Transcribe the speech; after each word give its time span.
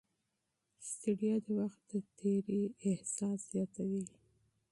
ستړیا 0.89 1.35
د 1.45 1.47
وخت 1.59 1.81
د 1.91 1.93
تېري 2.19 2.63
احساس 2.89 3.39
زیاتوي. 3.51 4.05